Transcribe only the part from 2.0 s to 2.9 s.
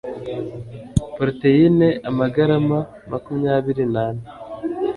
amagarama